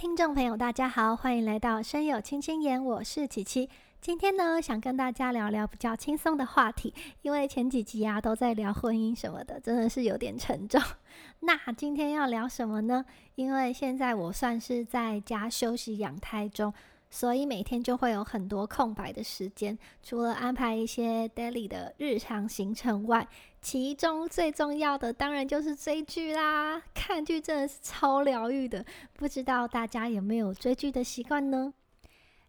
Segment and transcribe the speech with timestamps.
[0.00, 3.68] 听众朋友，大家好，欢迎来到《声友轻轻言》，我是琪琪。
[4.00, 10.80] 今天呢，想跟大家聊聊比较轻松的话题，因为前几集啊都在聊婚姻什么的，真的是有点沉重。
[11.40, 13.04] 那今天要聊什么呢？
[13.34, 16.72] 因为现在我算是在家休息养胎中。
[17.12, 23.26] 所以每天就会有很多空白的时间，除了安排一些 daily 的日常行程外，
[23.62, 26.82] 其中最重要的当然就是追剧啦。
[26.94, 31.74] 看剧真的是超疗愈的，不知道大家有没有追剧的习惯呢？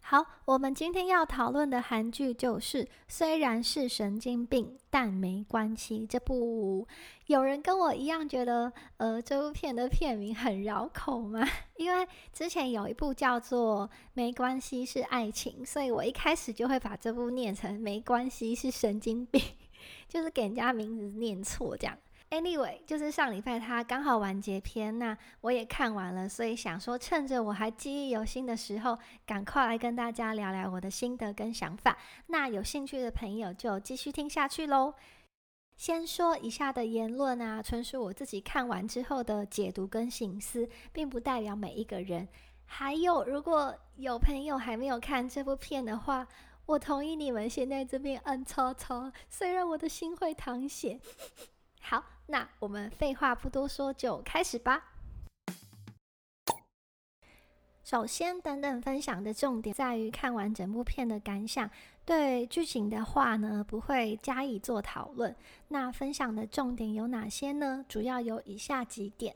[0.03, 6.07] 好，我们今天要讨论的韩剧就是虽然是神经病，但没关系。
[6.09, 6.87] 这部
[7.27, 11.47] 有人跟我一样觉得，呃，这部片的片名很绕口吗？
[11.77, 19.39] 因为之前有一部叫做《没关系是爱情》，所以我一开始就会把这部念成《没关系是神经病》，
[20.07, 21.97] 就是给人家名字念错这样。
[22.29, 31.97] Anyway，就是上礼拜它刚好完结篇，那我也看完了，所以想说趁着我还记忆犹新的时候，赶快来跟大家聊聊我的心得跟想法。
[32.27, 34.93] 那有兴趣的朋友就继续听下去喽。
[35.75, 42.27] 先说以下的言论啊，纯属我自己看完之后的解读跟醒思，并不代表每一个人。
[42.65, 46.25] 还有，如果有朋友还没有看这部片的话，
[46.71, 50.99] 我同意你们先在这边按叉叉，虽然我的心会淌血。
[51.81, 52.03] 好。
[52.27, 54.93] 那我们废话不多说，就开始吧。
[57.83, 61.69] 首先，等等分享的重点在于看完整部片的感想。
[62.05, 65.35] 对剧情的话呢，不会加以做讨论。
[65.67, 67.83] 那分享的重点有哪些呢？
[67.89, 69.35] 主要有以下几点：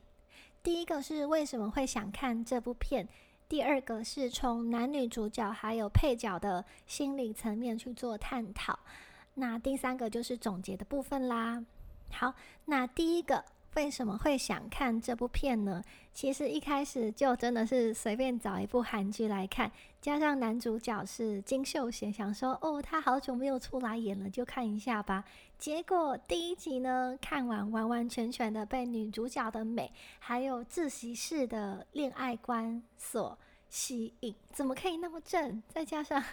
[0.63, 3.05] 第一个是为什么会想看这部片；
[3.47, 8.73] 第二个是从男女主角还有配角的心理层面去做探讨；
[9.35, 11.63] 那第三个就是总结的部分啦。
[12.11, 12.33] 好，
[12.65, 13.45] 那第一个
[13.75, 15.83] 为什么会想看这部片呢？
[16.13, 19.69] 其实一开始就真的是随便找一部韩剧来看，
[20.01, 25.25] 加上男主角是金秀贤，想说哦，他好久没有出来演了，就看一下吧。
[25.57, 33.37] 结果第一集呢，看完完完全全的被女主角的美，还有自习室的恋爱观所
[33.69, 35.61] 吸引，怎么可以那么正？
[35.67, 36.23] 再加上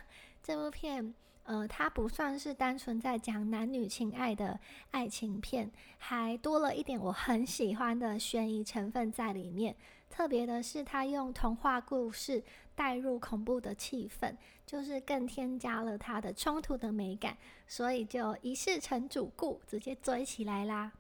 [0.45, 1.13] 这部片。
[1.45, 4.59] 呃，它不算是单纯在讲男女情爱的
[4.93, 9.75] 爱情片，还多了一点我很喜欢的悬疑成分在里面。
[10.09, 12.45] 特别的是，它用童话故事
[12.75, 14.37] 带入恐怖的气氛，
[14.67, 17.37] 就是更添加了它的冲突的美感，
[17.67, 20.93] 所以就一视成主顾，直接追起来啦。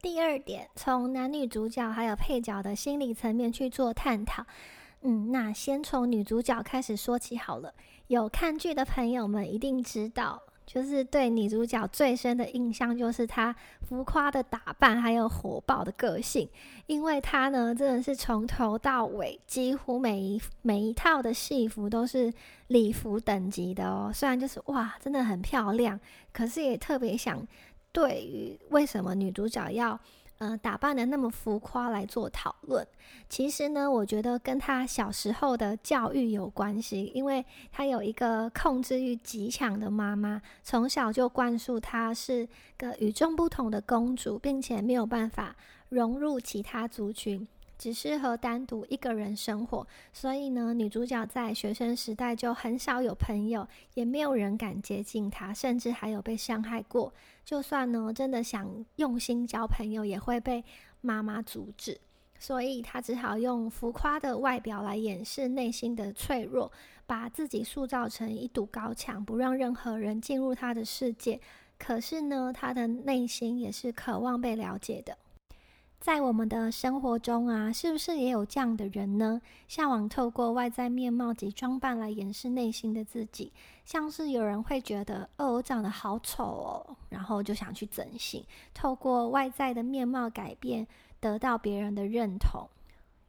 [0.00, 4.46] 第二点，从男女主角还有配角的心理层面去做探讨。
[5.02, 7.72] 嗯，那先从女主角开始说起好了。
[8.08, 16.48] 有看剧的朋友们一定知道，就是对女主角最深的印象就是她浮夸的打扮，还有火爆的个性。
[16.86, 22.32] 因为她呢，真的是从头到尾，几乎每一每一套的戏服都是
[22.66, 24.10] 礼服等级的哦。
[24.12, 26.00] 虽然就是哇，真的很漂亮，
[26.32, 27.46] 可是也特别想
[27.92, 30.00] 对于为什么女主角要。
[30.38, 32.86] 呃，打扮的那么浮夸来做讨论，
[33.28, 45.56] 其实呢，我觉得跟他小时候的教育有关系，因为他有一个控制欲极强的妈妈，从小就灌输他是个与众不同的公主，并且没有办法
[45.88, 47.46] 融入其他族群。
[47.78, 57.12] 只适合单独一个人生活，所以呢，女主角在学生时代就很少有朋友，也没有人敢接近她，甚至还有被伤害过。
[57.44, 60.64] 就算呢，真的想用心交朋友，也会被
[61.00, 62.00] 妈妈阻止。
[62.40, 66.70] 所以她只好用浮夸的外表来掩饰内心的脆弱，
[67.06, 71.40] 把自己塑造成一堵高墙，不让任何人进入她的世界。
[71.78, 75.16] 可是呢，她的内心也是渴望被了解的。
[76.00, 79.40] 在我们的生活中啊，是不是也有这样的人呢？
[79.66, 83.52] 向往透过外在面貌及装扮来掩饰内心的自己，
[83.84, 90.86] 像是有人会觉得，哦，我长得好丑哦，然后就想去整形，透过外在的面貌改变，
[91.20, 92.68] 得到别人的认同；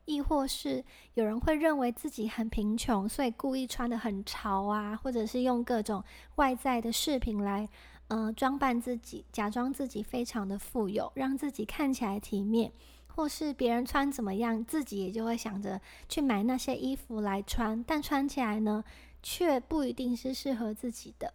[0.05, 0.85] 亦或是
[1.15, 6.03] 有人会认为自己很贫穷，所以故意穿的很潮啊，或者是用各种
[6.35, 7.67] 外在的饰品来。
[8.09, 12.71] 呃，装扮自己，假装自己非常的富有，让自己看起来体面，
[13.07, 18.83] 或是别人穿怎么样，自己也就会想着去买那些衣服来穿，但穿起来呢，
[19.21, 21.33] 却不一定是适合自己的。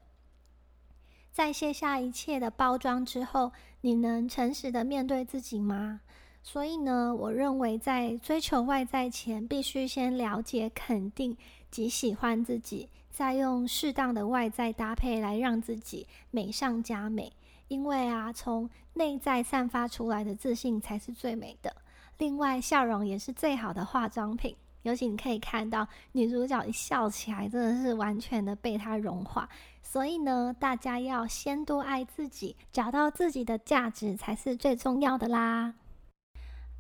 [1.31, 6.01] 在卸下一切的包装之后，你能诚实的面对自己吗？
[6.43, 11.37] 所以呢，我认为在追求外在前，必须先了解、肯定
[11.71, 12.89] 及喜欢自己。
[13.15, 17.33] 再用适当的外在搭配来让自己美上加美，
[17.69, 21.77] 因为啊，从内在散发出来的自信才是最美的。
[22.19, 24.57] 另外，笑容也是最好的化妆品。
[24.83, 29.49] 尤其你可以看到女主角一笑起来，真的是完全的被她融化。
[29.81, 35.75] 所以呢，大家要先多爱自己，找到自己的价值才是最重要的啦。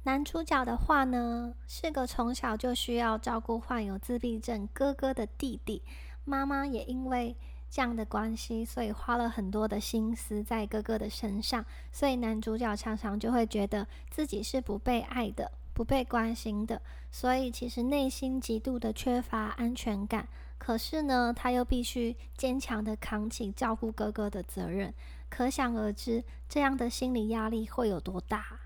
[0.02, 5.80] 男主角的话呢，是个从小就需要照顾患有自闭症哥哥的弟弟，
[6.24, 7.36] 妈妈也因为
[7.70, 15.52] 这样的关系，所以花了很多的心思在哥哥的身上，所以男主角常常就会觉得自己是不被爱的。
[15.74, 16.80] 不被关心的，
[17.10, 20.28] 所以其实内心极度的缺乏安全感。
[20.56, 24.94] 可是呢，他又必须坚强的扛起照顾哥哥的责任，
[25.28, 28.60] 可想而知，这样的心理压力会有多大。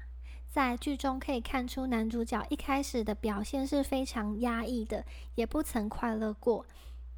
[0.51, 5.03] 在剧中可以看出，男主角一开始的表现是非常压抑的，
[5.35, 6.67] 也不曾快乐过。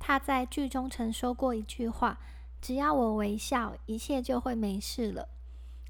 [0.00, 2.18] 他在剧中曾说过一句话
[2.60, 5.28] ：“只要我微笑，一切就会没事了。”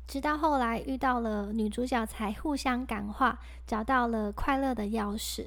[0.07, 5.47] 直到后来遇到了女主角，才互相感化，找到了快乐的钥匙。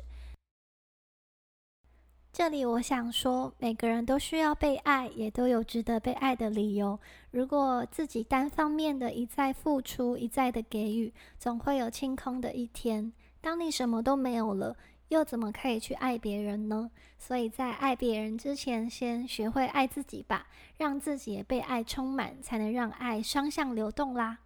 [2.32, 7.00] 这里我想说，每个人都需要被爱，也都有值得被爱的理由。
[7.30, 13.14] 如果自己单方面的一再付出，一再的给予，总会有清空的一天。
[13.40, 14.76] 当你什么都没有了，
[15.14, 16.90] 又怎么可以去爱别人呢？
[17.20, 24.40] 所以在爱别人之前，先学会爱自己吧，让自己也被爱充满，才能让爱双向流动啦。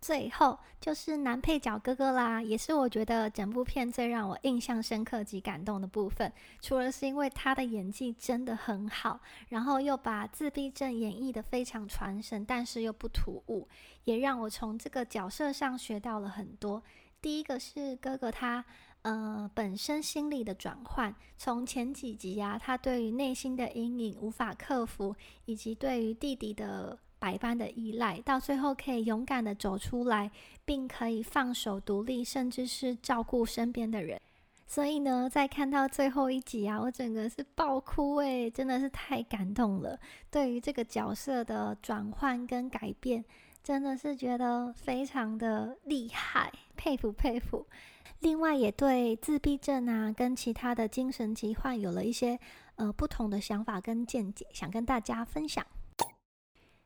[0.00, 6.30] 最后就是男配角哥哥啦，也是我觉得整部片最让我印象深刻及感动的部分。
[6.60, 13.66] 除了是因为他的演技真的很好，然后又把自闭症演绎的非常传神，但是又不突兀，
[14.04, 16.82] 也让我从这个角色上学到了很多。
[17.22, 18.62] 第一个是哥哥他
[19.04, 25.16] 呃本身心理的转换，从前几集啊，他对于内心的阴影无法克服，
[25.46, 26.98] 以及对于弟弟的。
[27.16, 30.30] 百般的依赖，到最后可以勇敢的走出来，
[30.66, 34.20] 并可以放手独立，甚至是照顾身边的人。
[34.66, 39.98] 所以呢，在看到最后一集啊，我整个是爆哭诶，真的是太感动了。
[40.30, 43.24] 对于这个角色的转换跟改变，
[43.62, 47.66] 真的是觉得非常的厉害，佩服佩服。
[48.24, 52.40] 另外，也对自闭症啊，跟其他的精神疾患有了一些
[52.76, 55.62] 呃不同的想法跟见解，想跟大家分享。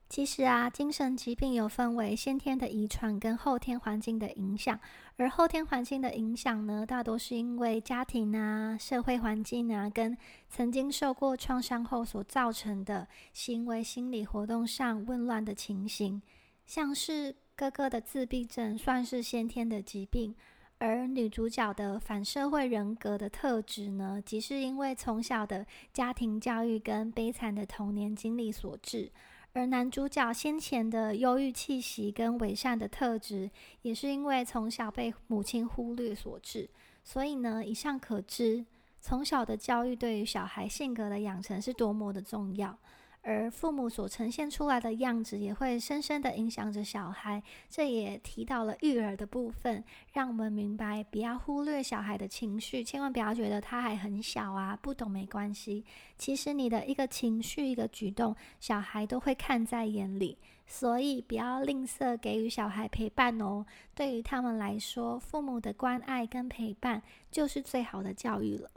[0.08, 4.80] 其实啊，精神疾病有分为先天的遗传跟后天环境的影响，
[5.16, 10.18] 而后天环境的影响呢，大多是因为家庭啊、社会环境啊，跟
[10.48, 16.20] 曾经受过创伤后所造成的行为、心理活动上紊乱的情形。
[16.66, 20.34] 像是哥哥的自闭症算是先天的疾病，
[20.80, 29.10] 而女主角的反社会人格的特质呢，即是因为从小的家庭教育跟悲惨的童年经历所致。
[29.54, 33.50] 而男主角先前的忧郁气息跟伪善的特质，
[33.82, 36.68] 也是因为从小被母亲忽略所致。
[37.02, 38.64] 所以呢，以上可知，
[39.00, 42.78] 从小的教育对于小孩性格的养成是多么的重要。
[43.22, 49.84] 而父母所呈现出来的样子也会深深的影响着小孩，这也提到了育儿的部分，
[50.14, 55.84] 让我们明白不要忽略小孩的情绪，千万不要觉得他还很小啊，不懂没关系。
[56.16, 63.66] 其实你的一个情绪、一个举动，小孩都会看在眼里，所以不要吝啬给予小孩陪伴哦。
[63.94, 68.70] 对于他们来说，父母的关爱跟陪伴就是最好的教育了。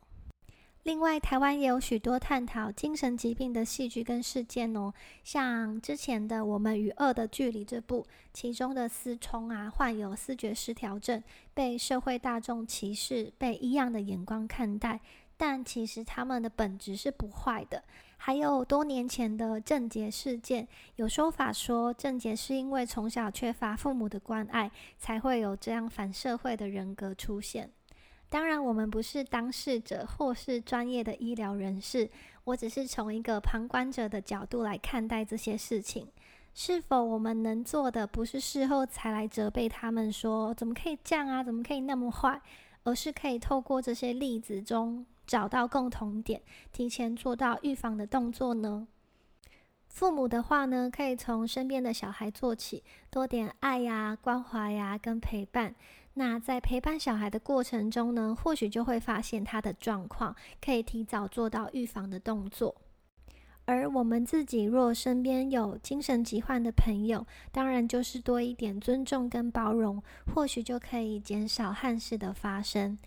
[0.83, 4.91] 另外，台湾也有许多探讨精神疾病的戏剧跟事件哦，
[5.23, 11.21] 像之前的《我们与恶的距离》这部，其中的思聪啊，患有思觉失调症，
[11.53, 14.99] 被社会大众歧视，被异样的眼光看待，
[15.37, 17.83] 但其实他们的本质是不坏的。
[18.17, 27.69] 还有多年前的郑捷事件，有说法说郑捷是因为从小缺乏父母的关爱，才会有这样反社会的人格出现。
[28.31, 32.09] 当然，我们不是当事者或是专业的医疗人士，
[32.45, 36.07] 我只是从一个旁观者的角度来看待这些事情。
[36.53, 42.41] 是否我们能做的，不是事后才来责备他们说怎么可以这样啊，怎么可以那么坏，
[42.83, 48.87] 而是可以透过这些例子中找到共同点，提前做到预防的动作呢？
[49.89, 55.75] 父母的话呢，可以从身边的小孩做起，多点爱呀、关怀呀跟陪伴。
[56.13, 62.75] 那在陪伴小孩的过程中呢，或许就会发现他的状况，可以提早做到预防的动作。
[63.65, 70.01] 而我们自己若身边有精神疾患的朋友，当然就是多一点尊重跟包容，
[70.33, 72.97] 或许就可以减少憾事的发生。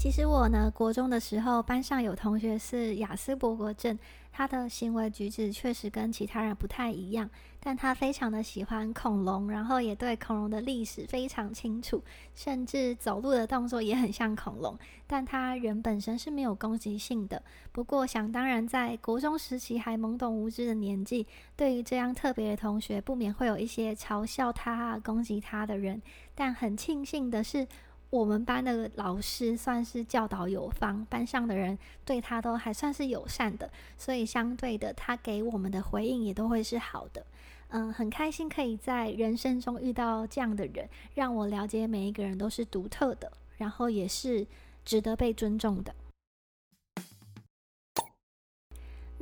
[0.00, 3.98] 其实我呢，国中的时候，班上有同学是雅斯伯格症，
[4.32, 7.28] 他的行为举止确实跟其他人不太一样，
[7.60, 12.02] 但他非常的喜欢恐龙，然后也对恐龙的历史非常清楚，
[12.34, 14.74] 甚至走路的动作也很像恐龙。
[15.06, 17.42] 但他人本身是没有攻击性的。
[17.70, 26.00] 不过想当然，在国中时期还懵懂无知的年纪，对于这样特别的同学，不免会有一些嘲笑他、攻击他的人。
[26.34, 27.68] 但很庆幸的是。
[28.10, 37.24] 我们班的老师算是教导有方，班上的人对他都还算是友善的，所以相对的，他给我们的回应也都会是好的。
[37.68, 44.44] 嗯，很开心可以在人生中遇到这样的人，让我了解每一个人都是独特的，然后也是
[44.84, 45.94] 值得被尊重的。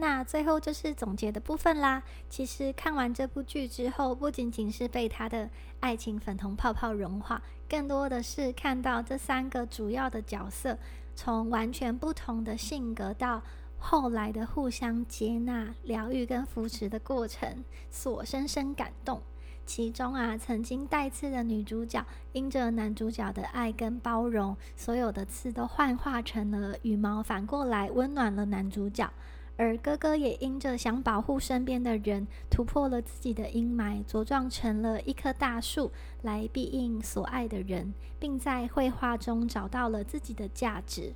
[0.00, 2.00] 那最后就是总结的部分啦。
[2.31, 5.50] 其实看完这部剧之后，不仅仅是被他的
[5.81, 10.78] 爱情粉红泡泡融化，更多的是看到这三个主要的角色
[11.17, 13.43] 从完全不同的性格到
[13.76, 19.21] 后来的互相接纳、疗愈跟扶持的过程，所深深感动。
[19.67, 29.12] 其中啊，曾经带刺的女主角，因着男主角的爱跟包容，所有的刺都幻化成了羽毛，反过来温暖了男主角。
[29.59, 35.91] 而哥哥也因着想保护身边的人，突破了自己的阴霾，茁壮成了一棵大树，
[36.23, 41.12] 来庇应所爱的人，并在绘画中找到了自己的价值。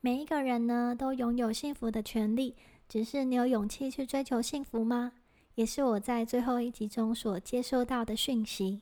[0.00, 2.56] 每一个人呢，都拥有幸福的权利，
[2.88, 5.12] 只是你有勇气去追求幸福吗？
[5.54, 8.80] 也是我在最后一集中所接收到的讯息。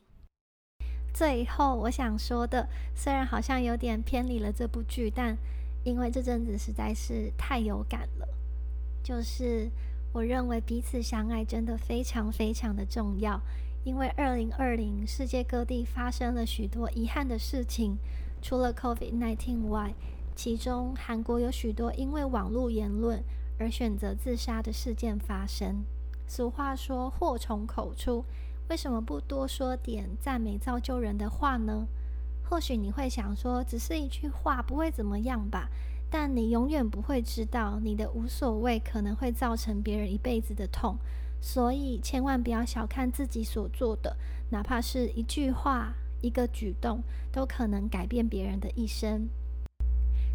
[1.13, 5.37] 最后，我想说的，虽然好像有点偏离了这部剧，但
[5.83, 8.27] 因为这阵子实在是太有感了。
[9.03, 9.69] 就是
[10.11, 13.39] 我认为彼此相爱真的非常非常的重要，
[13.83, 17.97] 因为二零二零世界各地发生了许多遗憾的事情，
[18.41, 19.93] 除了 COVID-19 外，
[20.35, 23.23] 其中韩国有许多因为网络言论
[23.57, 25.83] 而选择自杀的事件发生。
[26.27, 28.23] 俗话说祸从口出，
[28.69, 31.87] 为什么不多说点赞美造就人的话呢？
[32.43, 35.69] 或许你会想说，只是一句话，不会怎么样吧？
[36.09, 40.97] 但你永远不会知道，你的无所谓可能会造成别人一辈子的痛，
[41.39, 44.17] 所以千万不要小看自己所做的，
[44.49, 47.01] 哪怕是一句话、一个举动，
[47.31, 49.29] 都可能改变别人的一生。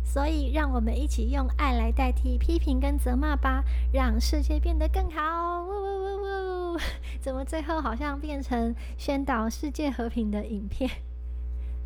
[0.05, 5.65] 所以，让我们一起用爱来代替批评跟责骂吧，让世界变得更好。
[5.65, 6.79] 呜呜呜呜！
[7.21, 10.91] 怎么最后好像变成宣导世界和平的影片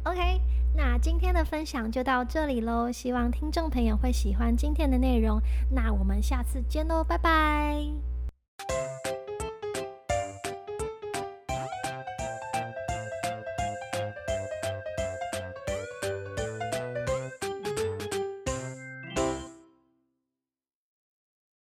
[0.02, 0.40] ？OK。
[0.78, 5.40] 那今天的分享就到这里喽，希望听众朋友会喜欢今天的内容。
[5.72, 8.17] 那我们下次见喽，拜拜。